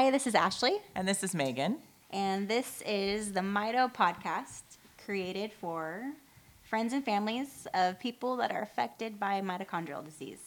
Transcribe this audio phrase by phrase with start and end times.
[0.00, 1.76] Hi, this is Ashley, And this is Megan.
[2.08, 4.62] and this is the Mito podcast
[5.04, 6.14] created for
[6.62, 10.38] friends and families of people that are affected by mitochondrial disease.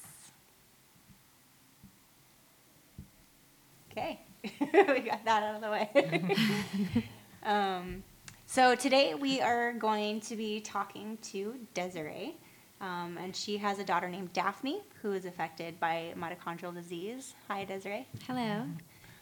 [3.91, 4.21] Okay,
[4.59, 7.03] we got that out of the way.
[7.43, 8.01] um,
[8.47, 12.37] so today we are going to be talking to Desiree,
[12.81, 17.35] um, and she has a daughter named Daphne who is affected by mitochondrial disease.
[17.49, 18.07] Hi, Desiree.
[18.25, 18.65] Hello.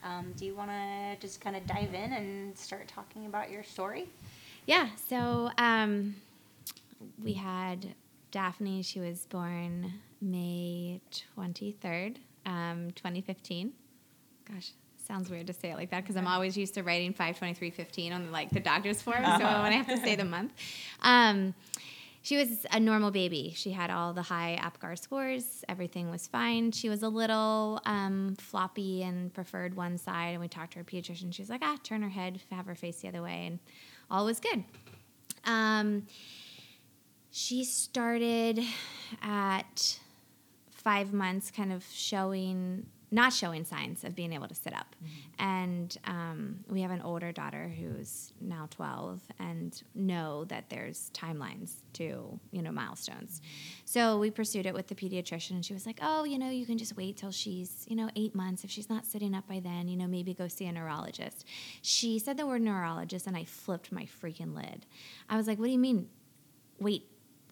[0.03, 3.63] Um, do you want to just kind of dive in and start talking about your
[3.63, 4.09] story?
[4.65, 6.15] Yeah, so um,
[7.23, 7.95] we had
[8.31, 8.81] Daphne.
[8.83, 11.01] She was born May
[11.37, 13.73] 23rd, um, 2015.
[14.51, 14.71] Gosh,
[15.05, 18.31] sounds weird to say it like that because I'm always used to writing 52315 on
[18.31, 20.53] like the doctor's form, so when I have to say the month.
[21.01, 21.53] Um,
[22.23, 23.53] she was a normal baby.
[23.55, 25.63] She had all the high APGAR scores.
[25.67, 26.71] Everything was fine.
[26.71, 30.31] She was a little um, floppy and preferred one side.
[30.31, 31.33] And we talked to her pediatrician.
[31.33, 33.59] She was like, ah, turn her head, have her face the other way, and
[34.09, 34.63] all was good.
[35.45, 36.05] Um,
[37.31, 38.63] she started
[39.23, 39.99] at
[40.69, 44.95] five months, kind of showing, not showing signs of being able to sit up.
[45.37, 51.73] And um, we have an older daughter who's now 12 and know that there's timelines
[51.93, 53.41] to, you know, milestones.
[53.83, 56.65] So we pursued it with the pediatrician and she was like, oh, you know, you
[56.65, 58.63] can just wait till she's, you know, eight months.
[58.63, 61.45] If she's not sitting up by then, you know, maybe go see a neurologist.
[61.81, 64.85] She said the word neurologist and I flipped my freaking lid.
[65.29, 66.07] I was like, what do you mean?
[66.79, 67.07] Wait,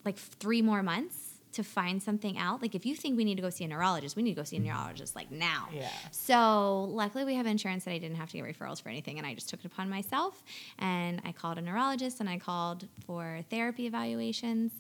[0.06, 1.29] like three more months?
[1.52, 2.62] To find something out.
[2.62, 4.44] Like if you think we need to go see a neurologist, we need to go
[4.44, 5.68] see a neurologist like now.
[5.74, 5.90] Yeah.
[6.12, 9.26] So luckily we have insurance that I didn't have to get referrals for anything and
[9.26, 10.44] I just took it upon myself
[10.78, 14.72] and I called a neurologist and I called for therapy evaluations.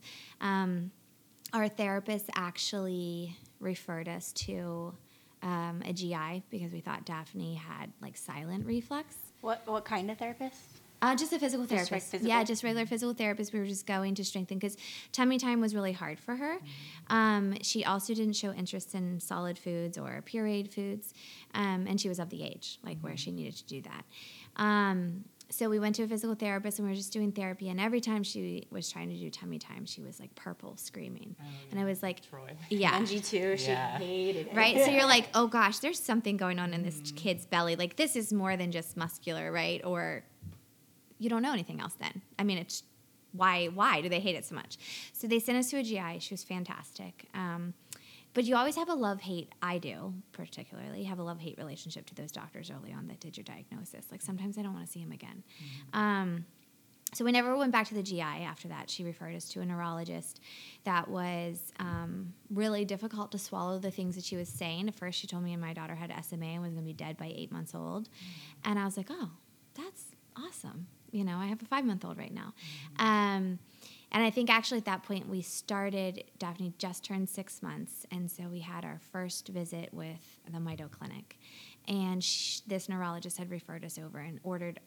[0.42, 0.92] Um,
[1.54, 4.94] our therapist actually referred us to
[5.42, 9.16] um, a GI because we thought Daphne had like silent reflux.
[9.42, 10.79] What what kind of therapist?
[11.02, 12.12] Uh, just a physical Just, therapist.
[12.12, 12.28] physical?
[12.30, 13.54] Yeah, just regular physical therapist.
[13.54, 14.76] We were just going to strengthen because
[15.14, 16.58] tummy time was really hard for her.
[17.08, 21.14] Um, she also didn't show interest in solid foods or pureed foods,
[21.54, 24.04] um, and she was of the age like where she needed to do that.
[24.56, 27.70] Um, so we went to a physical therapist and we were just doing therapy.
[27.70, 31.36] And every time she was trying to do tummy time, she was like purple, screaming,
[31.72, 32.52] and I was like, Troy.
[32.70, 33.58] "Yeah." Angie too.
[33.58, 33.98] She Yeah.
[33.98, 34.56] hated it.
[34.56, 34.78] right?
[34.86, 37.76] So you're like, oh gosh, there's something going on in this kid's belly.
[37.76, 39.84] Like this is more than just muscular, right?
[39.84, 40.24] Or
[41.20, 42.22] you don't know anything else then.
[42.38, 42.84] I mean, it's
[43.32, 44.78] why why do they hate it so much?
[45.14, 46.20] So they sent us to a GI.
[46.20, 47.28] She was fantastic.
[47.34, 47.74] Um,
[48.34, 49.52] but you always have a love hate.
[49.62, 53.38] I do particularly have a love hate relationship to those doctors early on that did
[53.38, 54.06] your diagnosis.
[54.12, 55.44] Like sometimes I don't want to see him again.
[55.94, 56.46] Um,
[57.14, 58.90] so we never went back to the GI after that.
[58.90, 60.40] She referred us to a neurologist
[60.84, 64.88] that was um, really difficult to swallow the things that she was saying.
[64.88, 66.94] At first, she told me and my daughter had SMA and was going to be
[66.94, 68.10] dead by eight months old.
[68.64, 69.32] And I was like, oh,
[69.74, 70.04] that's
[70.38, 70.86] awesome.
[71.12, 72.54] You know, I have a five month old right now.
[72.98, 73.60] Um,
[74.12, 78.06] and I think actually at that point we started, Daphne just turned six months.
[78.12, 81.38] And so we had our first visit with the Mito Clinic.
[81.88, 84.80] And sh- this neurologist had referred us over and ordered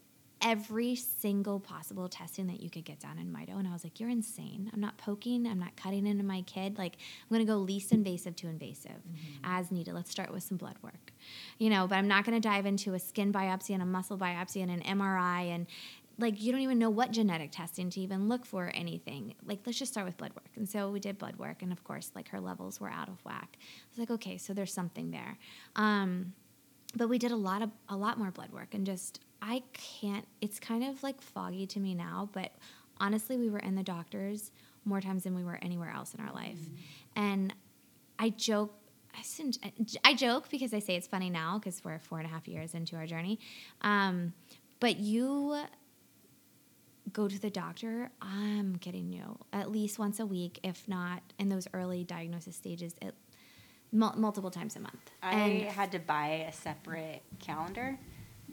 [0.43, 3.57] every single possible testing that you could get done in Mito.
[3.57, 4.71] And I was like, you're insane.
[4.75, 6.79] I'm not poking, I'm not cutting into my kid.
[6.79, 9.01] Like, I'm going to go least invasive to invasive
[9.45, 9.95] as needed.
[9.95, 11.13] Let's start with some blood work,
[11.59, 14.19] you know, but I'm not going to dive into a skin biopsy and a muscle
[14.19, 15.67] biopsy and an MRI and
[16.23, 19.35] like you don't even know what genetic testing to even look for or anything.
[19.45, 20.49] Like let's just start with blood work.
[20.57, 23.23] And so we did blood work, and of course, like her levels were out of
[23.25, 23.57] whack.
[23.61, 25.37] I was like, okay, so there's something there.
[25.77, 26.33] Um,
[26.97, 30.27] but we did a lot of a lot more blood work, and just I can't.
[30.41, 32.53] It's kind of like foggy to me now, but
[32.99, 34.53] honestly, we were in the doctors
[34.85, 36.61] more times than we were anywhere else in our life,
[37.17, 37.53] and
[38.19, 38.75] I joke.
[40.05, 42.73] I joke because I say it's funny now because we're four and a half years
[42.73, 43.39] into our journey.
[43.83, 44.33] Um,
[44.81, 45.55] but you
[47.13, 51.49] go to the doctor, I'm kidding you, at least once a week, if not in
[51.49, 53.15] those early diagnosis stages, it,
[53.93, 55.11] mul- multiple times a month.
[55.23, 57.99] I and had to buy a separate calendar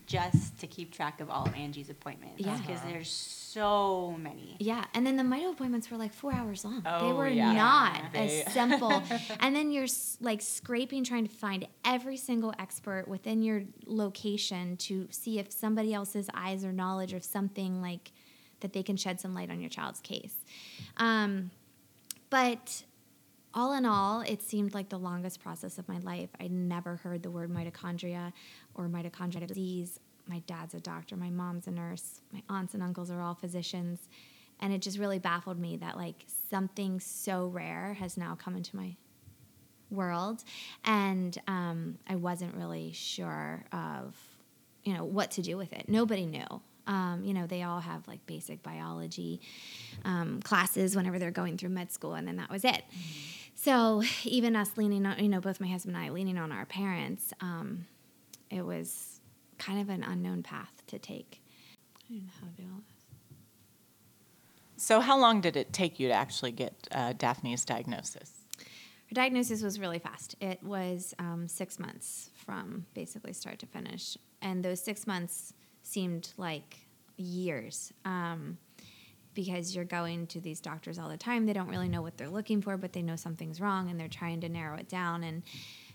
[0.06, 2.58] just to keep track of all of Angie's appointments Yeah.
[2.58, 4.56] because there's so many.
[4.60, 6.82] yeah, and then the mito appointments were like four hours long.
[6.82, 7.52] they Oh, were yeah.
[7.54, 9.04] not They- as simple.
[9.40, 9.88] and then you're
[10.20, 15.94] like scraping, trying to find every single expert within your location to see if somebody
[15.94, 18.12] else's eyes or knowledge of something like
[18.62, 20.36] that they can shed some light on your child's case.
[20.98, 21.52] Um,
[22.30, 22.84] but
[23.54, 26.30] all in all, it seemed like the longest process of my life.
[26.40, 28.32] I never heard the word mitochondria
[28.76, 30.00] or mitochondrial disease.
[30.28, 34.08] My dad's a doctor, my mom's a nurse, my aunts and uncles are all physicians.
[34.62, 38.76] And it just really baffled me that like something so rare has now come into
[38.76, 38.96] my
[39.90, 40.44] world.
[40.86, 44.16] And um, I wasn't really sure of
[44.84, 45.86] you know, what to do with it.
[45.88, 46.62] Nobody knew.
[46.90, 49.40] Um, you know, they all have like basic biology
[50.04, 52.84] um, classes whenever they're going through med school, and then that was it.
[53.56, 56.66] So even us leaning on, you know, both my husband and I leaning on our
[56.66, 57.86] parents, um,
[58.50, 59.22] it was
[59.60, 61.42] kind of an unknown path to take.
[62.10, 63.06] I don't know how to do all this.
[64.84, 68.32] So, how long did it take you to actually get uh, Daphne's diagnosis?
[69.10, 70.36] Her diagnosis was really fast.
[70.40, 74.18] It was um, six months from basically start to finish.
[74.42, 75.54] And those six months
[75.84, 76.78] seemed like
[77.18, 78.58] years um,
[79.34, 81.46] because you're going to these doctors all the time.
[81.46, 84.08] They don't really know what they're looking for, but they know something's wrong and they're
[84.08, 85.24] trying to narrow it down.
[85.24, 85.44] And,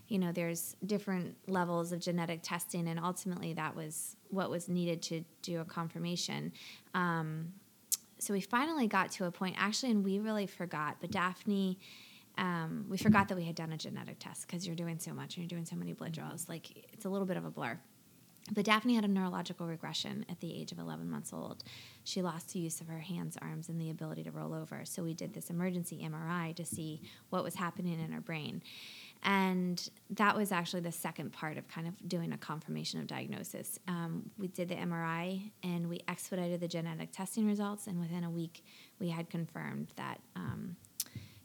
[0.07, 2.87] you know, there's different levels of genetic testing.
[2.87, 6.51] And ultimately, that was what was needed to do a confirmation.
[6.93, 7.53] Um,
[8.17, 11.77] so we finally got to a point, actually, and we really forgot, but Daphne
[12.37, 15.37] um, we forgot that we had done a genetic test because you're doing so much
[15.37, 16.49] and you're doing so many blood draws.
[16.49, 17.79] Like it's a little bit of a blur.
[18.51, 21.63] But Daphne had a neurological regression at the age of 11 months old.
[22.03, 24.81] She lost the use of her hands, arms, and the ability to roll over.
[24.83, 28.61] So we did this emergency MRI to see what was happening in her brain.
[29.23, 33.79] And that was actually the second part of kind of doing a confirmation of diagnosis.
[33.87, 38.29] Um, we did the MRI and we expedited the genetic testing results, and within a
[38.29, 38.63] week,
[38.99, 40.75] we had confirmed that um,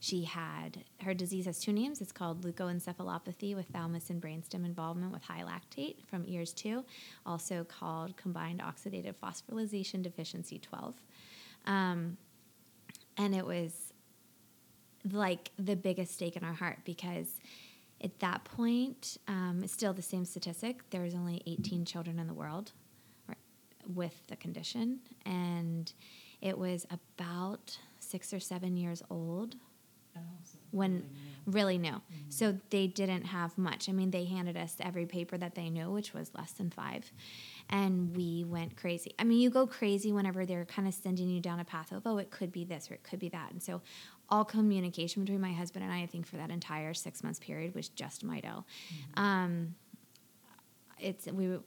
[0.00, 2.00] she had her disease has two names.
[2.00, 6.82] It's called leukoencephalopathy with thalamus and brainstem involvement with high lactate from EARS 2,
[7.26, 10.94] also called combined oxidative phosphorylation deficiency 12.
[11.67, 12.17] Um,
[13.19, 13.93] and it was
[15.12, 17.38] like the biggest stake in our heart because
[18.02, 20.88] at that point, um, it's still the same statistic.
[20.88, 22.73] There's only 18 children in the world
[23.87, 25.93] with the condition, and
[26.41, 29.56] it was about six or seven years old
[30.70, 31.08] when
[31.46, 31.90] really no.
[31.90, 32.30] Mm-hmm.
[32.30, 33.88] So they didn't have much.
[33.88, 37.10] I mean, they handed us every paper that they knew, which was less than five.
[37.68, 39.14] And we went crazy.
[39.18, 42.02] I mean, you go crazy whenever they're kind of sending you down a path of,
[42.06, 43.52] oh, it could be this or it could be that.
[43.52, 43.80] And so
[44.28, 47.74] all communication between my husband and I, I think for that entire six months period
[47.74, 48.64] was just Mito.
[48.64, 49.22] Mm-hmm.
[49.22, 49.74] Um,
[51.00, 51.58] it's we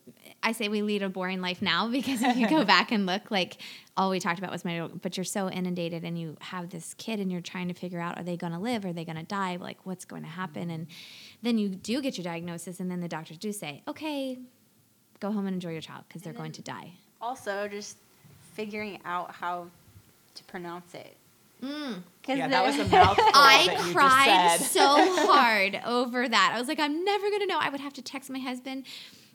[0.42, 3.32] I say we lead a boring life now because if you go back and look,
[3.32, 3.58] like
[3.96, 4.88] all we talked about was my.
[5.02, 8.18] But you're so inundated, and you have this kid, and you're trying to figure out:
[8.20, 8.86] are they going to live?
[8.86, 9.58] Are they going to die?
[9.58, 10.70] Like what's going to happen?
[10.70, 10.88] And
[11.42, 14.38] then you do get your diagnosis, and then the doctors do say, okay,
[15.20, 16.92] go home and enjoy your child because they're going to die.
[17.22, 17.98] Also, just
[18.54, 19.68] figuring out how
[20.36, 21.16] to pronounce it.
[21.64, 22.02] Mm.
[22.28, 23.24] Yeah, that was a mouthful.
[23.34, 24.86] I cried so
[25.26, 26.52] hard over that.
[26.54, 27.58] I was like, I'm never gonna know.
[27.60, 28.86] I would have to text my husband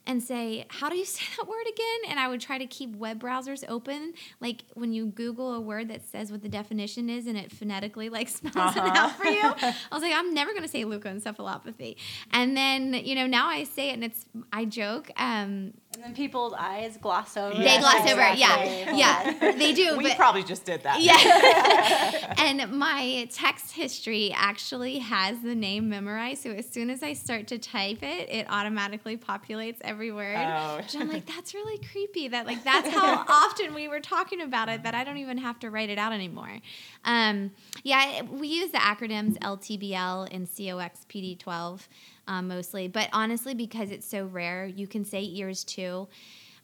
[0.09, 2.11] and say, How do you say that word again?
[2.11, 4.15] And I would try to keep web browsers open.
[4.41, 8.09] Like when you Google a word that says what the definition is and it phonetically
[8.09, 8.87] like spells uh-huh.
[8.87, 9.43] it out for you.
[9.43, 11.97] I was like, I'm never going to say leukoencephalopathy.
[12.33, 15.11] And then, you know, now I say it and it's, I joke.
[15.17, 17.57] Um, and then people's eyes gloss over.
[17.57, 18.13] They gloss exactly.
[18.13, 18.95] over, yeah.
[18.95, 19.97] Yeah, they do.
[19.97, 21.01] we probably just did that.
[21.01, 22.35] Yeah.
[22.39, 26.43] and my text history actually has the name memorized.
[26.43, 30.37] So as soon as I start to type it, it automatically populates every word.
[30.37, 30.77] Oh.
[30.77, 32.29] Which I'm like, that's really creepy.
[32.29, 35.59] That like that's how often we were talking about it that I don't even have
[35.61, 36.59] to write it out anymore.
[37.07, 37.53] Um,
[37.83, 41.89] yeah, we use the acronyms LTBL and COXPD12
[42.29, 42.87] um, mostly.
[42.87, 46.07] But honestly, because it's so rare, you can say EARS 2.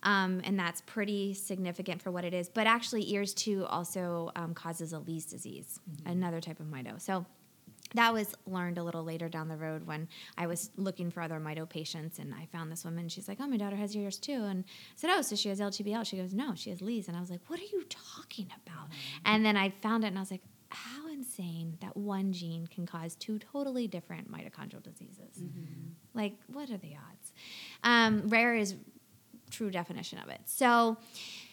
[0.04, 2.48] Um, and that's pretty significant for what it is.
[2.50, 6.10] But actually, EARS 2 also um, causes a Leigh's disease, mm-hmm.
[6.10, 7.00] another type of mito.
[7.00, 7.24] So
[7.94, 11.40] that was learned a little later down the road when I was looking for other
[11.40, 13.08] mito patients, and I found this woman.
[13.08, 15.60] She's like, "Oh, my daughter has EARS 2," and I said, "Oh, so she has
[15.60, 18.46] LTBL?" She goes, "No, she has Leigh's," and I was like, "What are you talking
[18.46, 19.26] about?" Mm-hmm.
[19.26, 20.42] And then I found it, and I was like,
[20.74, 25.38] how insane that one gene can cause two totally different mitochondrial diseases.
[25.40, 25.90] Mm-hmm.
[26.12, 27.32] Like, what are the odds?
[27.82, 28.76] Um, rare is
[29.50, 30.40] true definition of it.
[30.46, 30.96] So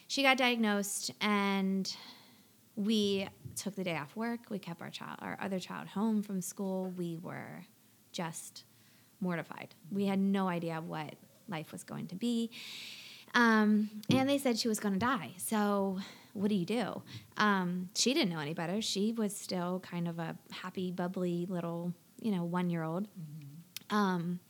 [0.08, 1.94] she got diagnosed, and
[2.76, 4.40] we took the day off work.
[4.50, 6.92] We kept our child, our other child, home from school.
[6.96, 7.64] We were
[8.12, 8.64] just
[9.20, 9.74] mortified.
[9.90, 11.14] We had no idea what
[11.48, 12.50] life was going to be.
[13.34, 15.32] Um, and they said she was going to die.
[15.38, 15.98] So
[16.34, 17.02] what do you do?
[17.36, 18.80] Um, she didn't know any better.
[18.82, 23.04] She was still kind of a happy, bubbly little, you know, one year old.
[23.04, 23.96] Mm-hmm.
[23.96, 24.40] Um,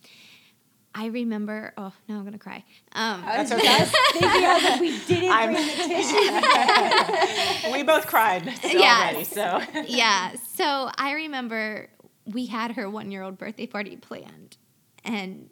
[0.95, 1.73] I remember.
[1.77, 2.63] Oh no, I'm gonna cry.
[2.93, 3.65] Um, That's okay.
[3.67, 5.73] I we didn't I'm, bring the
[7.63, 7.71] tissue.
[7.71, 9.23] we both cried yeah, already.
[9.23, 10.33] So yeah.
[10.55, 11.89] So I remember
[12.25, 14.57] we had her one year old birthday party planned,
[15.03, 15.49] and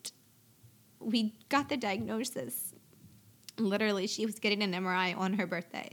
[0.99, 2.70] we got the diagnosis.
[3.57, 5.89] Literally, she was getting an MRI on her birthday.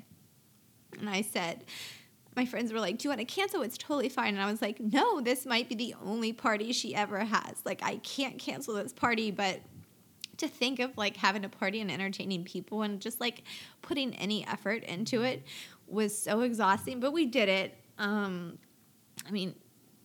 [0.98, 1.64] And I said,
[2.36, 3.62] my friends were like, Do you want to cancel?
[3.62, 4.34] It's totally fine.
[4.34, 7.62] And I was like, No, this might be the only party she ever has.
[7.64, 9.60] Like, I can't cancel this party, but
[10.38, 13.42] to think of like having a party and entertaining people and just like
[13.82, 15.44] putting any effort into it
[15.88, 17.74] was so exhausting, but we did it.
[17.98, 18.58] Um,
[19.26, 19.54] I mean,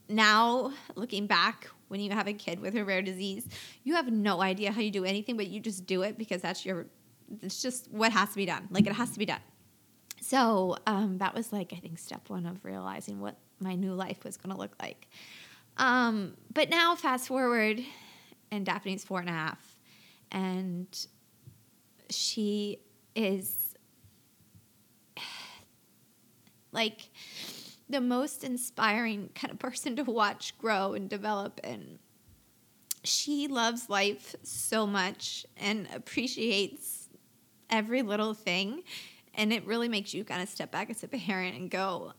[0.09, 3.47] now looking back, when you have a kid with a rare disease,
[3.83, 6.65] you have no idea how you do anything, but you just do it because that's
[6.65, 6.87] your,
[7.41, 8.67] it's just what has to be done.
[8.69, 9.41] Like it has to be done.
[10.21, 14.23] So um, that was like, I think, step one of realizing what my new life
[14.23, 15.09] was going to look like.
[15.77, 17.81] Um, but now, fast forward,
[18.51, 19.77] and Daphne's four and a half,
[20.31, 20.87] and
[22.09, 22.79] she
[23.15, 23.75] is
[26.71, 27.09] like
[27.89, 31.99] the most inspiring kind of person to watch grow and develop and
[33.03, 37.02] she loves life so much and appreciates
[37.73, 38.83] every little thing
[39.35, 42.13] and it really makes you kind of step back as a parent and go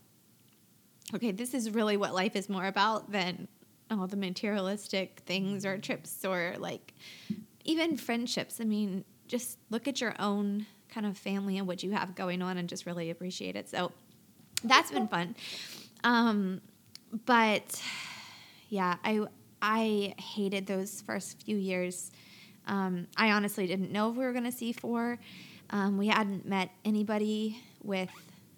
[1.15, 3.49] okay this is really what life is more about than
[3.91, 6.93] all the materialistic things or trips or like
[7.65, 11.93] even friendships i mean just look at your own kind of family and what you
[11.93, 13.93] have going on and just really appreciate it so
[14.65, 15.37] that's been fun.
[16.03, 16.61] Um,
[17.27, 17.83] but
[18.69, 19.21] yeah, I
[19.63, 22.11] I hated those first few years.
[22.67, 25.19] Um, I honestly didn't know if we were going to see four.
[25.71, 28.11] Um, we hadn't met anybody with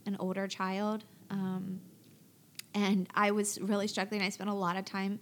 [0.07, 1.05] an older child.
[1.31, 1.81] Um,
[2.75, 4.23] and I was really struggling.
[4.23, 5.19] I spent a lot of time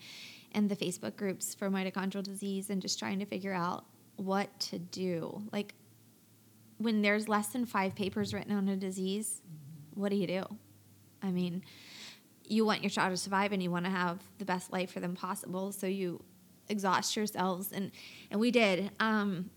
[0.55, 3.85] in the Facebook groups for mitochondrial disease and just trying to figure out
[4.17, 5.43] what to do.
[5.53, 5.75] Like,
[6.79, 9.41] when there's less than five papers written on a disease,
[9.95, 10.45] what do you do?
[11.23, 11.63] I mean,
[12.47, 15.01] you want your child to survive and you want to have the best life for
[15.01, 15.73] them possible.
[15.73, 16.23] So you
[16.69, 17.91] exhaust yourselves, and
[18.31, 18.91] and we did.
[19.01, 19.51] Um,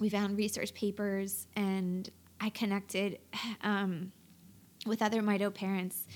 [0.00, 2.08] we found research papers, and
[2.40, 3.18] I connected
[3.62, 4.12] um,
[4.86, 6.06] with other mito parents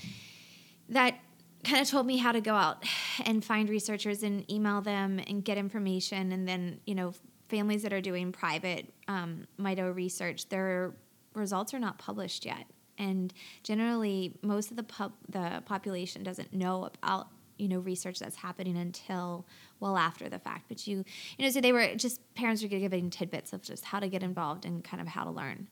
[0.89, 1.15] that
[1.63, 2.83] kind of told me how to go out
[3.25, 7.13] and find researchers and email them and get information, and then you know
[7.47, 10.93] families that are doing private um, mito research, their
[11.33, 12.65] results are not published yet
[12.99, 13.33] and
[13.63, 18.77] generally most of the pub the population doesn't know about you know research that's happening
[18.77, 19.47] until
[19.79, 21.03] well after the fact but you
[21.37, 24.23] you know so they were just parents were giving tidbits of just how to get
[24.23, 25.67] involved and kind of how to learn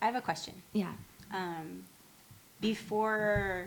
[0.00, 0.54] I have a question.
[0.72, 0.92] yeah
[1.32, 1.84] Um,
[2.60, 3.66] before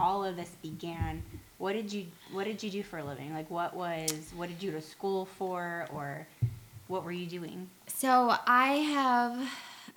[0.00, 1.22] all of this began,
[1.58, 3.32] what did you what did you do for a living?
[3.34, 6.26] Like, what was what did you go to school for, or
[6.88, 7.68] what were you doing?
[7.86, 9.48] so i have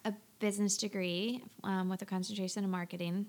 [0.05, 3.25] a business degree um, with a concentration in marketing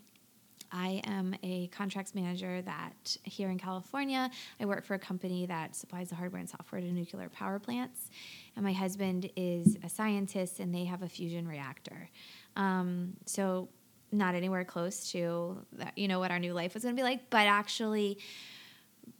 [0.73, 4.31] I am a contracts manager that here in California,
[4.61, 8.11] I work for a company that supplies the hardware and software to nuclear power plants.
[8.55, 12.09] And my husband is a scientist and they have a fusion reactor.
[12.57, 13.69] Um, so
[14.13, 17.05] not anywhere close to that, you know what our new life was going to be
[17.05, 18.19] like, but actually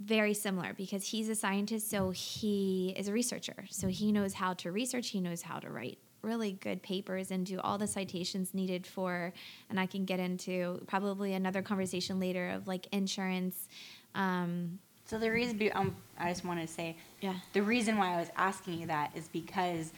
[0.01, 3.65] very similar because he's a scientist, so he is a researcher.
[3.71, 7.47] So he knows how to research, he knows how to write really good papers and
[7.47, 9.33] do all the citations needed for
[9.71, 13.69] and i can get into probably another conversation later of like insurance
[14.15, 18.15] um, So the reason be, um, I just want to say yeah the reason why
[18.15, 19.93] I was asking you that is because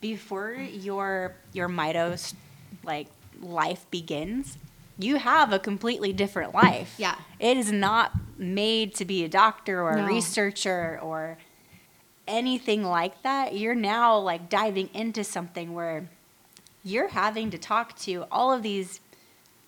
[0.00, 2.34] before your your mitos
[2.84, 3.08] like
[3.40, 4.58] life begins,
[4.98, 6.94] you have a completely different life.
[6.98, 7.16] Yeah.
[7.40, 10.04] It is not made to be a doctor or No.
[10.04, 11.36] a researcher or
[12.26, 13.54] anything like that.
[13.56, 16.08] You're now like diving into something where
[16.82, 19.00] you're having to talk to all of these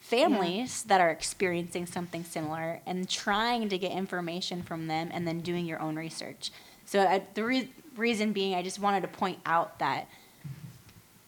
[0.00, 5.40] families that are experiencing something similar and trying to get information from them and then
[5.40, 6.52] doing your own research.
[6.84, 10.06] So I, the re- reason being, I just wanted to point out that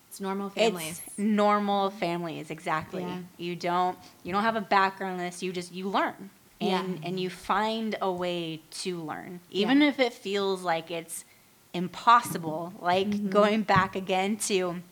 [0.09, 3.03] it's normal families it's normal families exactly.
[3.03, 3.19] Yeah.
[3.37, 5.43] You don't you don't have a background in this.
[5.43, 6.31] You just you learn
[6.61, 6.81] Yeah.
[6.81, 9.89] and and you find a way to learn, even Yeah.
[9.89, 11.25] if it feels like it's
[11.73, 12.73] impossible.
[12.81, 13.29] Like Mm-hmm.
[13.31, 14.83] going back again to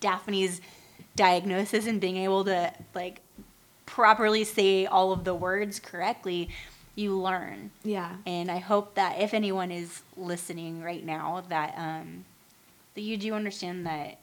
[0.00, 0.60] Daphne's
[1.14, 3.20] diagnosis and being able to like
[3.86, 6.48] properly say all of the words correctly.
[6.94, 7.70] You learn.
[7.84, 12.24] yeah And I hope that if anyone is listening right now, that um,
[12.94, 14.18] that you do understand that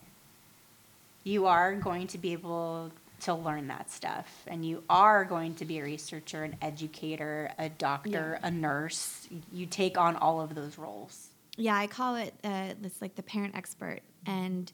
[1.22, 2.90] you are going to be able
[3.24, 7.68] to learn that stuff, and you are going to be a researcher, an educator, a
[7.68, 9.26] doctor, a nurse.
[9.52, 11.28] You take on all of those roles.
[11.56, 14.72] yeah i call it uh, it's like the parent expert and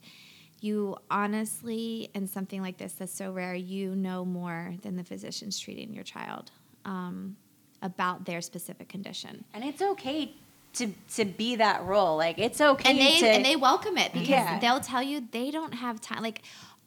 [0.63, 5.59] you honestly in something like this that's so rare you know more than the physicians
[5.59, 6.51] treating your child
[6.85, 7.37] um,
[7.83, 10.33] about their specific condition And it's okay
[10.75, 12.17] to to be that role.
[12.17, 14.59] Like it's okay and they to and they welcome it because Yeah.
[14.61, 16.43] they'll tell you they don't have time like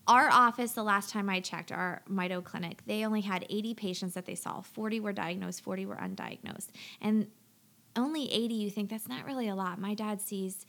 [0.08, 4.14] our office the last time i checked our mito clinic they only had 80 patients
[4.14, 6.70] that they saw 40 were diagnosed 40 were undiagnosed
[7.02, 7.28] and
[7.96, 10.66] only 80 you think that's not really a lot my dad sees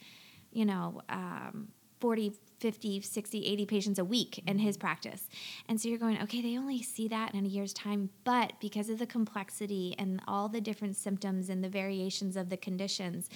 [0.55, 1.69] you know, um,
[2.01, 5.29] 40, 50, 60, 80 patients a week in his practice.
[5.69, 8.11] And so you're going, okay, they only see that in a year's time.
[8.25, 12.57] But because of the complexity and all the different symptoms and the variations of the
[12.57, 13.29] conditions,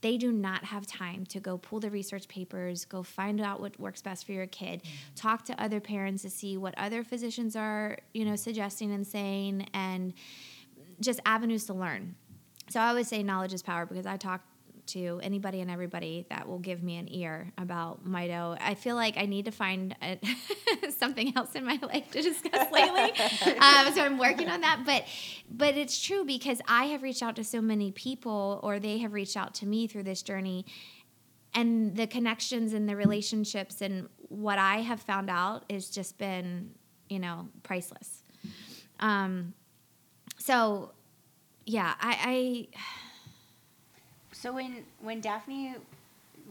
[0.00, 3.78] they do not have time to go pull the research papers, go find out what
[3.78, 5.14] works best for your kid, mm-hmm.
[5.14, 9.66] talk to other parents to see what other physicians are, you know, suggesting and saying,
[9.74, 10.14] and
[11.00, 12.14] just avenues to learn.
[12.68, 14.42] So I always say knowledge is power because I talk
[14.92, 18.56] to anybody and everybody that will give me an ear about Mito.
[18.60, 20.18] I feel like I need to find a,
[20.98, 23.12] something else in my life to discuss lately,
[23.58, 24.82] um, so I'm working on that.
[24.84, 25.04] But
[25.50, 29.12] but it's true because I have reached out to so many people, or they have
[29.12, 30.66] reached out to me through this journey,
[31.54, 36.70] and the connections and the relationships and what I have found out has just been
[37.08, 38.22] you know priceless.
[39.00, 39.54] Um,
[40.38, 40.92] so
[41.66, 42.80] yeah, I, I
[44.40, 45.74] So when when Daphne,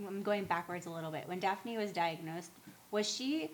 [0.08, 1.28] I'm going backwards a little bit.
[1.28, 2.52] When Daphne was diagnosed,
[2.92, 3.50] was she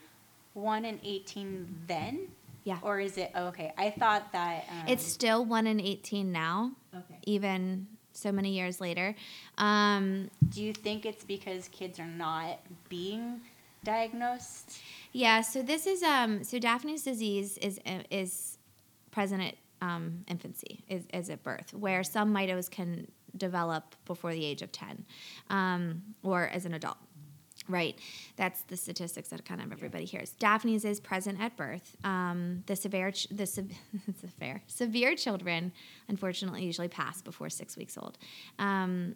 [0.53, 2.27] one in eighteen then?
[2.65, 2.79] Yeah.
[2.81, 3.71] Or is it oh, okay?
[3.77, 7.19] I thought that um, It's still one in 18 now, okay.
[7.23, 9.15] even so many years later.
[9.59, 13.39] Um, Do you think it's because kids are not being
[13.83, 14.79] diagnosed?
[15.11, 18.57] yeah, so this is um, so Daphne's disease is is
[19.11, 24.45] present at um, infancy, is, is at birth, where some mitos can develop before the
[24.45, 25.05] age of 10
[25.49, 26.97] um, or as an adult.
[27.67, 27.97] Right,
[28.35, 30.31] that's the statistics that kind of everybody hears.
[30.33, 31.95] Daphne's is present at birth.
[32.03, 33.71] Um, the severe, ch- the sev-
[34.21, 35.71] severe, severe children,
[36.07, 38.19] unfortunately, usually pass before six weeks old.
[38.59, 39.15] Um,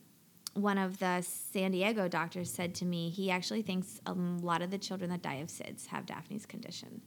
[0.53, 4.71] one of the San Diego doctors said to me he actually thinks a lot of
[4.71, 7.01] the children that die of SIDS have Daphne's condition.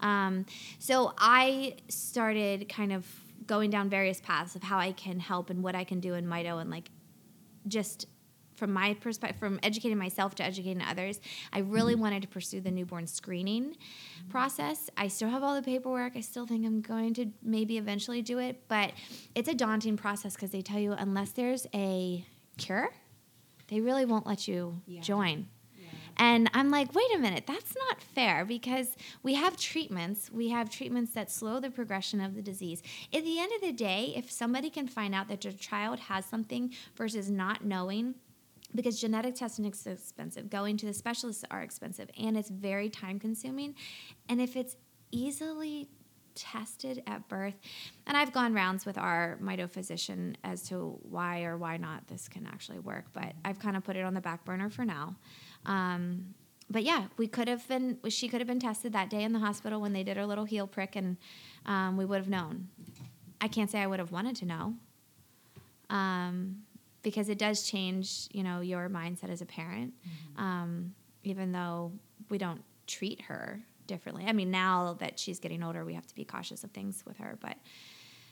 [0.00, 0.46] Um,
[0.78, 3.06] so I started kind of
[3.46, 6.26] going down various paths of how I can help and what I can do in
[6.26, 6.90] Mito and like
[7.66, 8.06] just
[8.60, 11.18] from my perspective, from educating myself to educating others,
[11.50, 12.02] I really mm-hmm.
[12.02, 13.74] wanted to pursue the newborn screening
[14.28, 14.90] process.
[14.98, 16.12] I still have all the paperwork.
[16.14, 18.92] I still think I'm going to maybe eventually do it, but
[19.34, 22.24] it's a daunting process because they tell you unless there's a
[22.58, 22.90] cure,
[23.68, 25.00] they really won't let you Yeah.
[25.00, 25.48] join.
[26.16, 30.30] And I'm like, wait a minute, that's not fair because we have treatments.
[30.30, 32.82] We have treatments that slow the progression of the disease.
[33.12, 36.26] At the end of the day, if somebody can find out that your child has
[36.26, 38.14] something versus not knowing,
[38.74, 43.18] because genetic testing is expensive, going to the specialists are expensive, and it's very time
[43.18, 43.74] consuming.
[44.28, 44.76] And if it's
[45.10, 45.88] easily
[46.36, 47.54] tested at birth,
[48.06, 52.28] and I've gone rounds with our mito physician as to why or why not this
[52.28, 55.16] can actually work, but I've kind of put it on the back burner for now.
[55.66, 56.34] Um,
[56.68, 59.40] but yeah, we could have been, she could have been tested that day in the
[59.40, 61.16] hospital when they did her little heel prick, and
[61.66, 62.68] um, we would have known.
[63.40, 64.74] I can't say I would have wanted to know.
[65.88, 66.62] Um,
[67.02, 69.94] because it does change, you know, your mindset as a parent.
[70.36, 70.94] Um,
[71.24, 71.92] even though
[72.28, 74.24] we don't treat her differently.
[74.26, 77.18] I mean, now that she's getting older, we have to be cautious of things with
[77.18, 77.36] her.
[77.40, 77.56] But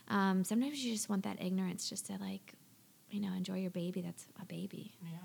[0.09, 2.55] um, sometimes you just want that ignorance, just to like,
[3.11, 4.01] you know, enjoy your baby.
[4.01, 4.93] That's a baby.
[5.03, 5.19] Yeah.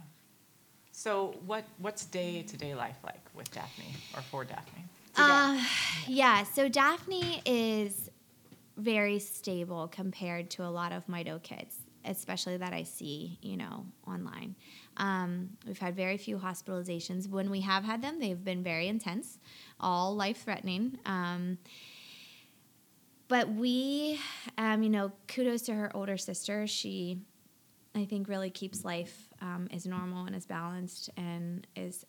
[0.94, 4.86] So what what's day to day life like with Daphne or for Daphne?
[5.16, 5.60] Uh,
[6.08, 6.44] yeah.
[6.44, 8.12] So Daphne is
[8.78, 11.76] very stable compared to a lot of Mito kids,
[12.06, 14.56] especially that I see, you know, online.
[14.98, 17.28] Um, we've had very few hospitalizations.
[17.28, 19.40] When we have had them, they've been very intense,
[19.80, 21.00] all life threatening.
[21.08, 21.58] Um,
[23.28, 24.20] but we,
[24.60, 26.68] um, you know, kudos to her older sister.
[26.68, 27.20] She,
[27.96, 32.06] I think, really keeps life um, as normal and as balanced and as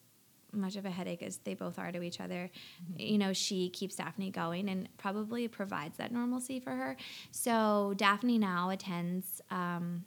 [0.52, 2.48] much of a headache as they both are to each other.
[2.96, 6.96] You know, she keeps Daphne going and probably provides that normalcy for her.
[7.32, 10.04] So Daphne now attends um,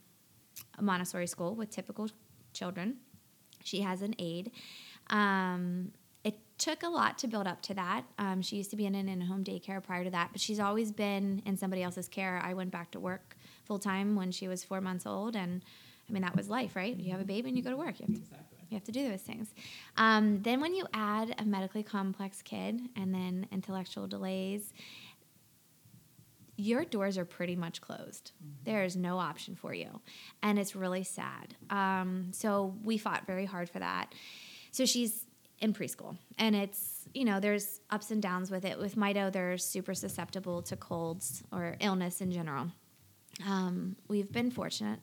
[0.80, 2.10] a Montessori school with typical
[2.54, 2.96] children.
[3.63, 4.52] She has an aide.
[5.10, 5.92] Um,
[6.24, 8.06] it took a lot to build up to that.
[8.18, 10.94] Um, she used to be in an in-home daycare prior to that, but she's always
[10.94, 12.42] been in somebody else's care.
[12.44, 13.36] I went back to work
[13.66, 15.62] full time when she was four months old, and
[16.10, 16.96] I mean that was life, right?
[16.96, 18.00] You have a baby and you go to work.
[18.00, 18.22] You have to
[18.70, 19.54] you have to do those things.
[19.96, 24.74] Um, then when you add a medically complex kid and then intellectual delays,
[26.58, 28.32] your doors are pretty much closed.
[28.63, 30.02] There is no option for you,
[30.41, 31.56] and it's really sad.
[31.70, 34.13] Um, so we fought very hard for that.
[34.72, 35.26] So she's
[35.60, 38.80] in preschool, and it's you know there's ups and downs with it.
[38.80, 42.72] With Mito, they're super susceptible to colds or illness in general.
[43.46, 45.00] Um, we've been fortunate.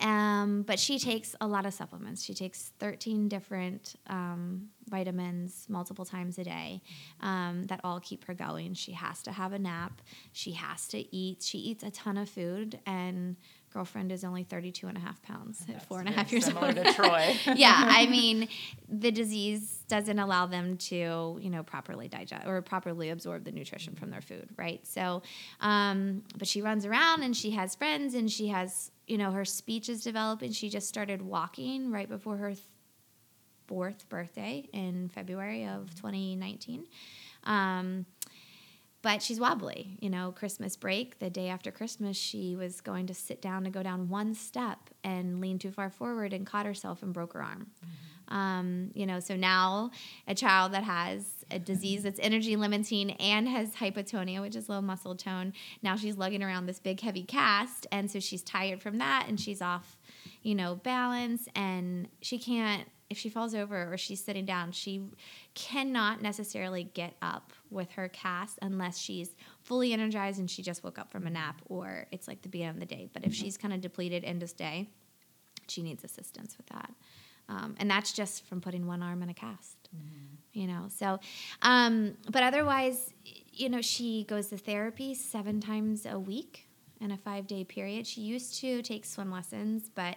[0.00, 2.24] Um, but she takes a lot of supplements.
[2.24, 6.82] She takes 13 different um, vitamins multiple times a day
[7.20, 8.74] um, that all keep her going.
[8.74, 10.00] She has to have a nap.
[10.32, 11.42] She has to eat.
[11.42, 13.36] She eats a ton of food, and
[13.72, 16.44] girlfriend is only 32 and a half pounds at That's four and a half years
[16.46, 16.76] similar old.
[16.76, 17.36] to Troy.
[17.54, 18.48] yeah, I mean,
[18.88, 23.94] the disease doesn't allow them to, you know, properly digest or properly absorb the nutrition
[23.94, 24.84] from their food, right?
[24.86, 25.22] So,
[25.60, 29.44] um, but she runs around and she has friends and she has, you know, her
[29.44, 30.52] speech is developing.
[30.52, 32.60] She just started walking right before her th-
[33.66, 36.86] fourth birthday in February of 2019.
[37.44, 38.04] Um,
[39.02, 39.96] but she's wobbly.
[40.00, 43.70] You know, Christmas break, the day after Christmas, she was going to sit down to
[43.70, 47.42] go down one step and lean too far forward and caught herself and broke her
[47.42, 47.68] arm.
[48.28, 49.90] Um, you know, so now
[50.28, 54.80] a child that has a disease that's energy limiting and has hypotonia, which is low
[54.80, 58.98] muscle tone, now she's lugging around this big heavy cast, and so she's tired from
[58.98, 59.98] that, and she's off,
[60.42, 62.88] you know, balance, and she can't.
[63.08, 65.02] If she falls over or she's sitting down, she
[65.54, 70.98] cannot necessarily get up with her cast unless she's fully energized and she just woke
[70.98, 73.08] up from a nap or it's like the beginning of the day.
[73.12, 74.88] But if she's kind of depleted end of day,
[75.68, 76.92] she needs assistance with that.
[77.48, 79.88] Um, and that's just from putting one arm in a cast,
[80.52, 80.86] you know.
[80.88, 81.18] So,
[81.62, 83.12] um, but otherwise,
[83.52, 86.68] you know, she goes to therapy seven times a week
[87.00, 88.06] in a five day period.
[88.06, 90.16] She used to take swim lessons, but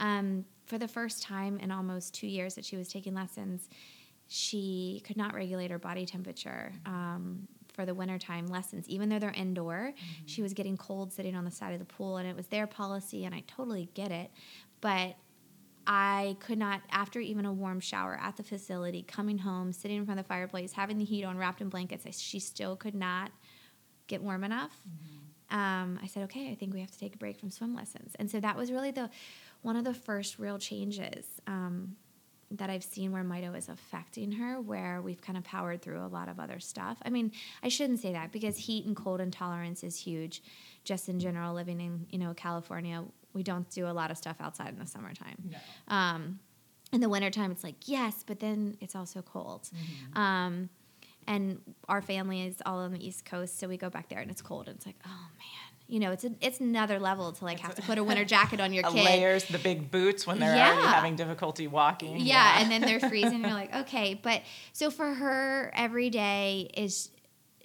[0.00, 3.68] um, for the first time in almost two years that she was taking lessons,
[4.32, 6.72] she could not regulate her body temperature.
[6.86, 9.94] Um, for the wintertime lessons, even though they're indoor,
[10.26, 12.66] she was getting cold sitting on the side of the pool, and it was their
[12.66, 14.30] policy, and I totally get it.
[14.82, 15.16] But
[15.86, 20.04] I could not, after even a warm shower at the facility, coming home, sitting in
[20.04, 22.94] front of the fireplace, having the heat on, wrapped in blankets, I, she still could
[22.94, 23.32] not
[24.06, 24.76] get warm enough.
[25.50, 28.12] Um, I said, okay, I think we have to take a break from swim lessons.
[28.18, 29.08] And so that was really the
[29.62, 31.96] one of the first real changes um,
[32.52, 36.06] that I've seen where Mito is affecting her, where we've kind of powered through a
[36.06, 36.98] lot of other stuff.
[37.04, 40.42] I mean, I shouldn't say that because heat and cold intolerance is huge.
[40.84, 44.36] Just in general, living in you know California, we don't do a lot of stuff
[44.40, 45.50] outside in the summertime.
[45.50, 45.94] No.
[45.94, 46.38] Um,
[46.92, 49.70] in the wintertime, it's like, yes, but then it's also cold.
[50.14, 50.68] Um,
[51.26, 54.30] and our family is all on the East Coast, so we go back there and
[54.30, 54.68] it's cold.
[54.68, 57.74] And it's like, oh man, you know, it's a, it's another level to like have
[57.74, 59.04] to put a winter jacket on your The kid.
[59.04, 60.68] layers, the big boots when they're Yeah.
[60.72, 62.16] already having difficulty walking.
[62.16, 63.34] Yeah, and then they're freezing.
[63.34, 64.40] and You're like, okay, but
[64.72, 67.10] so for her, every day is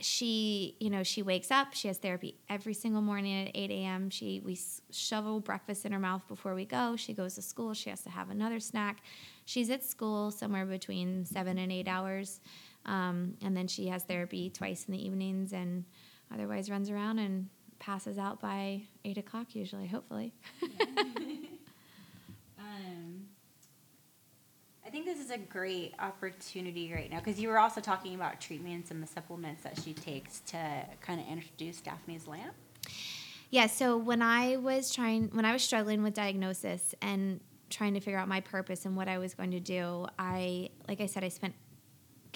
[0.01, 1.73] she, you know, she wakes up.
[1.73, 4.09] She has therapy every single morning at 8 a.m.
[4.09, 4.59] She we
[4.91, 6.97] shovel breakfast in her mouth before we go.
[6.97, 7.73] She goes to school.
[7.73, 8.97] She has to have another snack.
[9.45, 12.41] She's at school somewhere between seven and eight hours,
[12.85, 15.85] um, and then she has therapy twice in the evenings, and
[16.33, 17.47] otherwise runs around and
[17.79, 19.87] passes out by eight o'clock usually.
[19.87, 20.33] Hopefully.
[22.59, 23.27] Um,
[24.85, 28.39] I think this is a great opportunity right now because you were also talking about
[28.39, 30.57] treatments and the supplements that she takes to
[31.01, 32.53] kind of introduce Daphne's lamp.
[33.49, 37.99] Yeah, so when I was trying, when I was struggling with diagnosis and trying to
[37.99, 41.23] figure out my purpose and what I was going to do, I, like I said,
[41.23, 41.53] I spent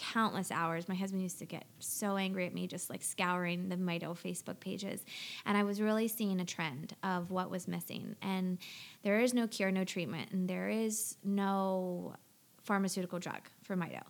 [0.01, 0.89] countless hours.
[0.89, 4.59] My husband used to get so angry at me just like scouring the Mito Facebook
[4.59, 5.05] pages.
[5.45, 8.15] And I was really seeing a trend of what was missing.
[8.21, 8.57] And
[9.03, 12.15] there is no cure, no treatment, and there is no
[12.63, 14.01] pharmaceutical drug for Mito.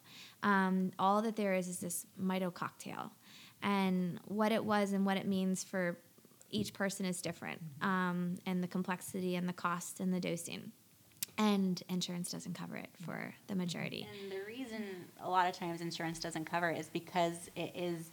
[0.43, 3.11] Um, all that there is is this Mito cocktail.
[3.61, 5.97] And what it was and what it means for
[6.49, 10.71] each person is different, um, and the complexity and the cost and the dosing.
[11.37, 14.07] And insurance doesn't cover it for the majority.
[14.21, 18.11] And the reason a lot of times insurance doesn't cover it is because it is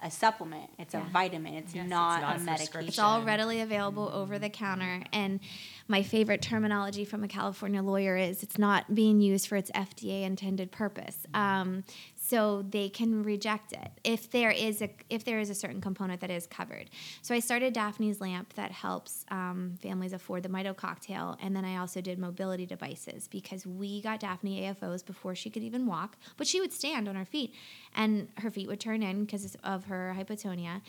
[0.00, 0.70] a supplement.
[0.78, 1.04] It's Yeah.
[1.04, 1.54] a vitamin.
[1.54, 2.86] It's Yes, it's not not a a medication.
[2.86, 5.02] It's all readily available over the counter.
[5.12, 5.40] And
[5.88, 10.22] my favorite terminology from a California lawyer is it's not being used for its FDA
[10.22, 11.26] intended purpose.
[11.34, 11.82] Um,
[12.28, 16.20] so they can reject it if there is a if there is a certain component
[16.20, 16.90] that is covered.
[17.22, 21.64] So I started Daphne's Lamp that helps um, families afford the Mito cocktail, and then
[21.64, 26.18] I also did mobility devices because we got Daphne AFOs before she could even walk,
[26.36, 27.54] but she would stand on her feet,
[27.94, 30.82] and her feet would turn in because of her hypotonia.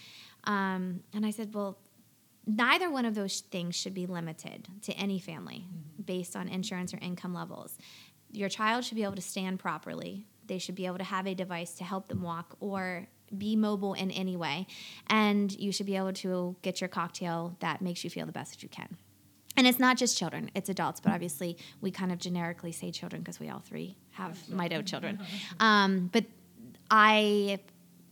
[0.44, 1.78] Um, and I said, well,
[2.46, 5.66] neither one of those things should be limited to any family
[6.04, 7.78] based on insurance or income levels.
[8.32, 10.26] Your child should be able to stand properly.
[10.50, 13.08] They should be able to have a device to help them walk or
[13.38, 14.68] be mobile in any way.
[15.08, 18.52] And you should be able to get your cocktail that makes you feel the best
[18.52, 18.98] that you can.
[19.56, 23.22] And it's not just children, it's adults, but obviously we kind of generically say children
[23.22, 25.20] because we all three have Mito children.
[25.60, 26.26] Um, but
[26.90, 27.60] I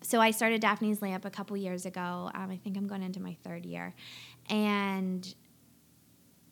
[0.02, 2.32] so I started Daphne's Lamp a couple years ago.
[2.34, 3.94] Um, I think I'm going into my third year,
[4.50, 5.34] and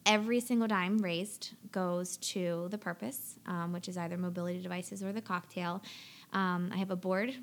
[0.05, 5.11] every single dime raised goes to the purpose, um, which is either mobility devices or
[5.11, 5.81] the cocktail.
[6.33, 7.33] Um, I have a board.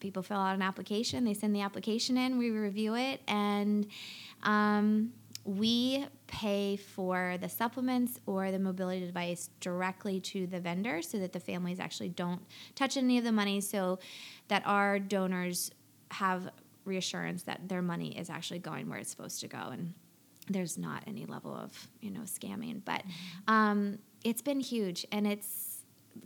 [0.00, 1.24] People fill out an application.
[1.24, 2.36] They send the application in.
[2.36, 3.86] We review it, and
[4.42, 5.12] um,
[5.44, 11.32] we pay for the supplements or the mobility device directly to the vendor so that
[11.32, 12.42] the families actually don't
[12.74, 13.98] touch any of the money so
[14.48, 15.70] that our donors
[16.10, 16.50] have
[16.84, 19.94] reassurance that their money is actually going where it's supposed to go and
[20.48, 23.02] there's not any level of you know scamming but
[23.48, 25.74] um, it's been huge and it's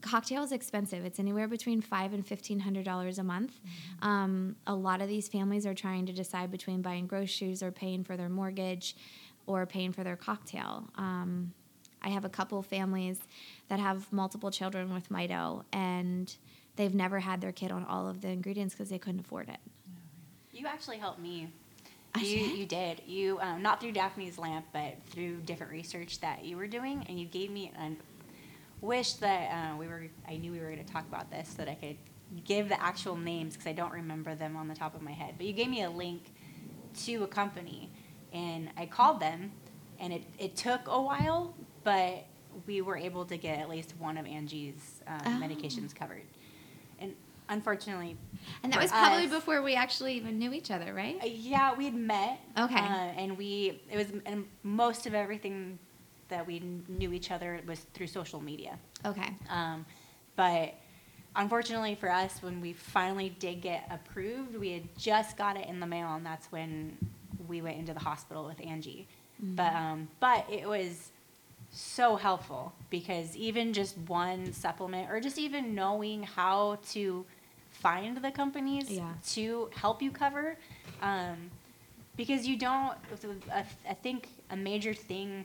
[0.01, 1.05] cocktail is expensive.
[1.05, 3.59] It's anywhere between five and fifteen hundred dollars a month.
[4.03, 8.05] Um, a lot of these families are trying to decide between buying groceries or paying
[8.05, 8.97] for their mortgage
[9.47, 10.89] or paying for their cocktail.
[10.97, 11.53] Um,
[12.01, 13.19] i have a couple families
[13.69, 16.37] that have multiple children with mito and
[16.77, 19.59] they've never had their kid on all of the ingredients because they couldn't afford it.
[20.53, 21.49] You actually helped me.
[22.19, 22.59] I You, did?
[22.59, 23.03] you did.
[23.07, 27.19] You um, not through Daphne's lamp, but through different research that you were doing, and
[27.19, 27.97] you gave me an
[28.81, 30.07] wish that uh, we were.
[30.29, 31.97] I knew we were going to talk about this, so that I could
[32.45, 35.35] give the actual names because I don't remember them on the top of my head.
[35.37, 36.33] But you gave me a link
[37.05, 37.91] to a company,
[38.33, 39.53] and I called them,
[39.99, 41.55] and it it took a while,
[41.85, 42.25] but
[42.67, 45.31] we were able to get at least one of Angie's um, Oh.
[45.47, 46.23] medications covered.
[47.49, 48.17] Unfortunately,
[48.63, 51.75] and that was probably us- before we actually even knew each other right uh, Yeah,
[51.75, 52.41] we had met.
[52.59, 52.75] Okay.
[52.77, 55.79] Uh, and we, it was, and most of everything
[56.29, 58.79] that we knew each other was through social media.
[59.07, 59.87] okay Um,
[60.37, 60.75] but
[61.37, 65.81] unfortunately for us, when we finally did get approved, we had just got it in
[65.81, 66.99] the mail, and that's when
[67.47, 69.07] we went into the hospital with Angie.
[69.41, 71.13] But um, but it was
[71.71, 77.25] so helpful because even just one supplement, or just even knowing how to
[77.83, 79.13] find the companies Yeah.
[79.35, 80.57] to help you cover,
[81.03, 81.51] um,
[82.17, 82.97] because you don't.
[83.53, 85.45] I I think a major thing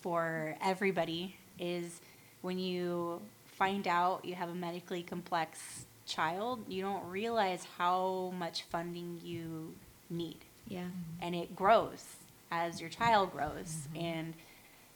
[0.00, 2.00] for everybody is
[2.40, 8.62] when you find out you have a medically complex child, you don't realize how much
[8.64, 9.74] funding you
[10.08, 10.38] need.
[10.66, 11.22] yeah mm-hmm.
[11.24, 12.02] And it grows
[12.50, 13.70] as your child grows.
[13.70, 14.04] Mm-hmm.
[14.08, 14.34] And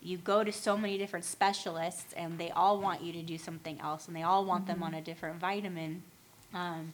[0.01, 3.81] you go to so many different specialists, and they all want you to do something
[3.81, 4.95] else, and they all want them mm-hmm.
[4.95, 6.03] on a different vitamin.
[6.55, 6.93] Um,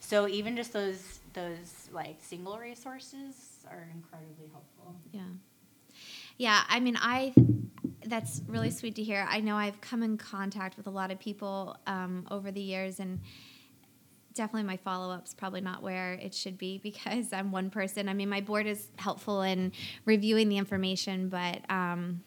[0.00, 4.94] so even just those those like single resources are incredibly helpful.
[5.12, 5.22] Yeah.
[6.38, 7.34] Yeah, I mean, I
[8.06, 9.26] that's really sweet to hear.
[9.28, 13.00] I know I've come in contact with a lot of people um, over the years,
[13.00, 13.20] and
[14.34, 18.08] definitely my follow up's probably not where it should be because I'm one person.
[18.08, 19.72] I mean, my board is helpful in
[20.04, 22.22] reviewing the information, but um,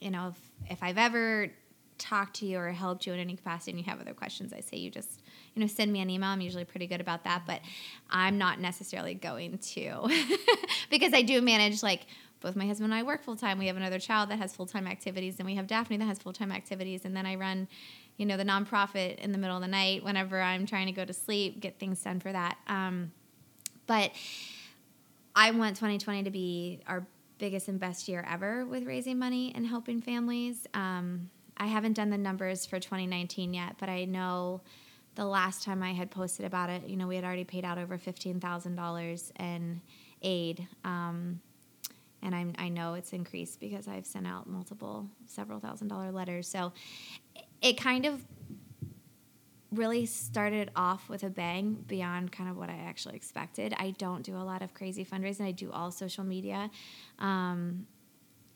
[0.00, 1.52] you know, if, if I've ever
[1.98, 4.60] talked to you or helped you in any capacity and you have other questions, I
[4.60, 5.21] say you just,
[5.54, 6.30] you know, send me an email.
[6.30, 7.60] I'm usually pretty good about that, but
[8.10, 10.08] I'm not necessarily going to
[10.90, 12.06] because I do manage like
[12.40, 13.58] both my husband and I work full time.
[13.58, 16.18] We have another child that has full time activities, and we have Daphne that has
[16.18, 17.68] full time activities, and then I run,
[18.16, 21.04] you know, the nonprofit in the middle of the night whenever I'm trying to go
[21.04, 22.58] to sleep, get things done for that.
[22.66, 23.12] Um,
[23.86, 24.12] but
[25.34, 27.06] I want 2020 to be our
[27.38, 30.66] biggest and best year ever with raising money and helping families.
[30.74, 34.60] Um, I haven't done the numbers for 2019 yet, but I know
[35.14, 37.78] the last time I had posted about it, you know, we had already paid out
[37.78, 39.80] over $15,000 in
[40.22, 40.66] aid.
[40.84, 41.40] Um,
[42.22, 46.48] and I'm, I know it's increased because I've sent out multiple, several thousand dollar letters.
[46.48, 46.72] So
[47.60, 48.24] it kind of
[49.72, 53.74] really started off with a bang beyond kind of what I actually expected.
[53.78, 55.46] I don't do a lot of crazy fundraising.
[55.46, 56.70] I do all social media,
[57.18, 57.86] um,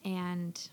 [0.05, 0.69] and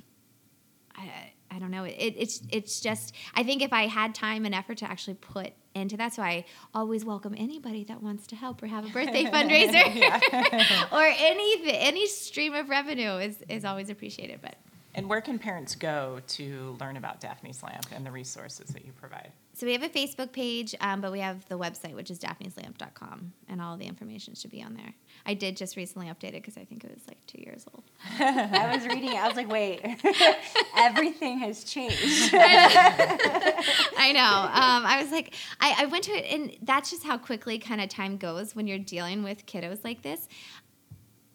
[0.95, 1.83] I, I don't know.
[1.83, 5.53] It, it's it's just I think if I had time and effort to actually put
[5.75, 9.23] into that, so I always welcome anybody that wants to help or have a birthday
[9.31, 14.39] fundraiser or any any stream of revenue is is always appreciated.
[14.41, 14.55] But
[14.95, 18.91] And where can parents go to learn about Daphne's Lamp and the resources that you
[18.93, 19.31] provide?
[19.55, 23.33] So we have a Facebook page, um, but we have the website, which is daphneslamp.com,
[23.47, 24.95] and all the information should be on there.
[25.27, 27.83] I did just recently update it because I think it was like two years old.
[28.19, 29.15] I was reading it.
[29.15, 29.81] I was like, wait,
[30.75, 32.33] everything has changed.
[32.33, 34.21] I know.
[34.21, 37.79] Um, I was like, I, I went to it, and that's just how quickly kind
[37.79, 40.27] of time goes when you're dealing with kiddos like this.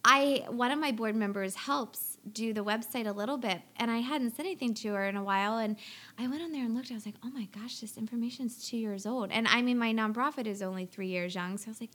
[0.05, 3.99] I one of my board members helps do the website a little bit, and I
[3.99, 5.59] hadn't said anything to her in a while.
[5.59, 5.77] And
[6.19, 6.91] I went on there and looked.
[6.91, 9.31] I was like, oh my gosh, this information's two years old.
[9.31, 11.91] And I mean, my nonprofit is only three years young, so I was like.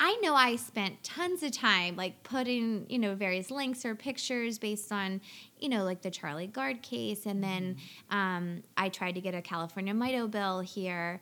[0.00, 4.56] I know I spent tons of time like putting, you know, various links or pictures
[4.56, 5.20] based on,
[5.58, 7.26] you know, like the Charlie Gard case.
[7.26, 11.20] And then um, I tried to get a California Mito bill here.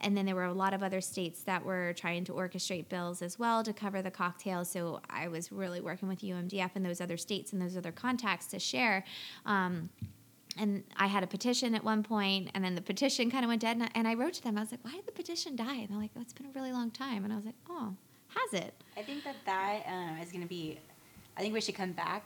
[0.00, 3.22] And then there were a lot of other states that were trying to orchestrate bills
[3.22, 4.64] as well to cover the cocktail.
[4.64, 8.46] So I was really working with UMDF and those other states and those other contacts
[8.48, 9.04] to share.
[9.46, 9.88] Um,
[10.58, 13.60] and I had a petition at one point, and then the petition kind of went
[13.60, 13.76] dead.
[13.76, 14.56] And I, and I wrote to them.
[14.56, 16.52] I was like, "Why did the petition die?" And they're like, "Oh, it's been a
[16.54, 17.94] really long time." And I was like, "Oh,
[18.28, 20.78] has it?" I think that that um, is going to be.
[21.36, 22.24] I think we should come back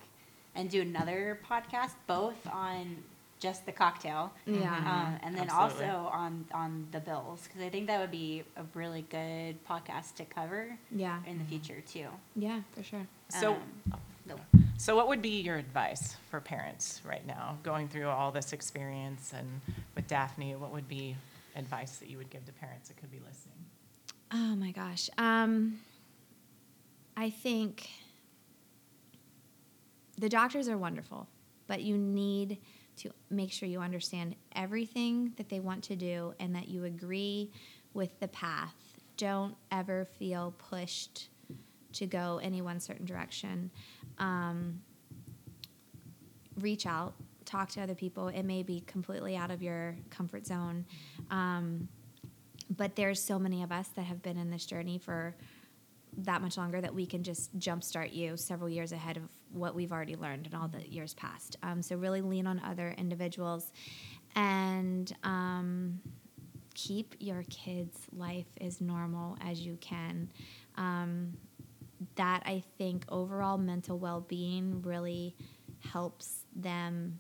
[0.55, 2.97] and do another podcast, both on
[3.41, 4.33] just the cocktail.
[4.47, 4.75] Yeah.
[4.77, 5.87] Um, and then Absolutely.
[5.89, 10.15] also on on the bills because I think that would be a really good podcast
[10.17, 11.21] to cover Yeah.
[11.27, 12.07] in the future too.
[12.37, 13.07] Yeah, for sure.
[13.31, 14.41] So, Um,
[14.77, 19.33] so what would be your advice for parents right now, going through all this experience
[19.33, 19.61] and
[19.97, 20.55] with Daphne?
[20.57, 21.17] What would be
[21.57, 23.65] advice that you would give to parents that could be listening?
[24.33, 25.11] Oh my gosh.
[25.19, 25.81] Um,
[27.17, 27.89] I think
[30.19, 31.27] the doctors are wonderful,
[31.67, 32.59] but you need
[32.97, 37.51] to make sure you understand everything that they want to do and that you agree
[37.95, 38.75] with the path.
[39.17, 41.29] Don't ever feel pushed
[41.95, 43.71] to go any one certain direction.
[44.19, 44.81] Um,
[46.59, 48.29] reach out, talk to other people.
[48.29, 50.85] It may be completely out of your comfort zone.
[51.31, 51.89] Um,
[52.77, 55.35] but there's so many of us that have been in this journey for
[56.25, 59.93] that much longer that we can just jumpstart you several years ahead of what we've
[59.93, 61.57] already learned in all the years past.
[61.63, 63.73] Um, so really lean on other individuals
[64.37, 66.01] and um,
[66.75, 70.31] keep your kids' life as normal as you can.
[70.77, 71.35] Um,
[72.15, 75.37] that I think overall mental well being really
[75.81, 77.19] helps them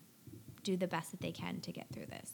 [0.63, 2.33] do the best that they can to get through this.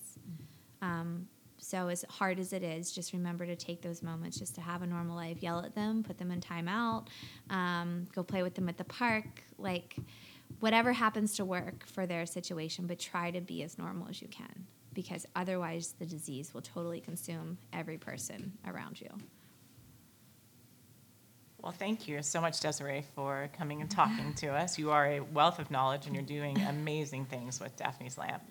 [0.83, 1.29] Um,
[1.69, 4.83] so as hard as it is, just remember to take those moments just to have
[4.83, 5.43] a normal life.
[5.43, 7.09] Yell at them, put them in timeout,
[7.51, 9.97] um, go play with them at the park, like
[10.61, 12.87] whatever happens to work for their situation.
[12.87, 17.01] But try to be as normal as you can, because otherwise the disease will totally
[17.01, 19.09] consume every person around you.
[21.61, 24.79] Well, thank you so much, Desiree, for coming and talking to us.
[24.79, 28.45] You are a wealth of knowledge, and you're doing amazing things with Daphne's Lamp.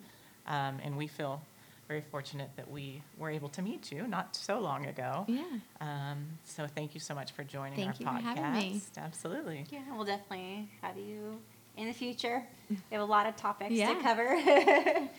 [0.47, 1.41] Um, and we feel
[1.87, 5.25] very fortunate that we were able to meet you not so long ago.
[5.27, 5.43] Yeah.
[5.81, 8.37] Um, so thank you so much for joining Thank our you for podcast.
[8.37, 8.81] having me.
[8.97, 9.65] Absolutely.
[9.69, 11.39] Yeah, we'll definitely have you
[11.77, 12.43] in the future.
[12.69, 13.93] We have a lot of topics Yeah.
[13.93, 14.35] to cover.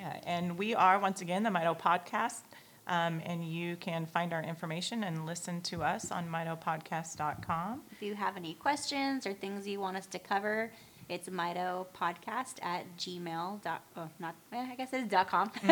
[0.00, 2.42] Yeah, and we are once again the Mito Podcast,
[2.86, 7.82] um, and you can find our information and listen to us on mitopodcast.com.
[7.90, 10.70] if you have any questions or things you want us to cover,
[11.08, 15.50] it's mitopodcast at gmail dot oh not eh, I guess it's dot com.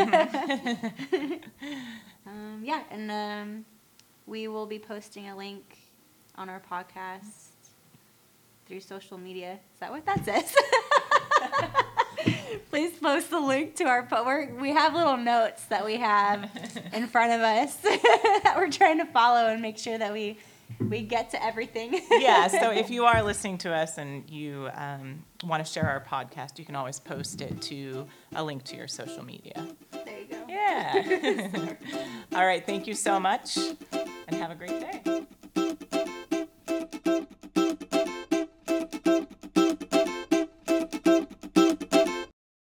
[2.27, 3.64] um, yeah, and um,
[4.27, 5.79] we will be posting a link
[6.37, 7.53] on our podcast
[8.66, 9.53] through social media.
[9.75, 10.55] Is that what that says?
[12.71, 16.49] Please post the link to our po- we're, we have little notes that we have
[16.92, 20.38] in front of us that we're trying to follow and make sure that we
[20.81, 22.01] we get to everything.
[22.11, 26.05] yeah, so if you are listening to us and you um, want to share our
[26.05, 29.67] podcast, you can always post it to a link to your social media.
[30.05, 30.45] there you go.
[30.49, 31.75] Yeah.
[32.35, 33.57] All right, thank you so much,
[34.29, 35.27] and have a great day.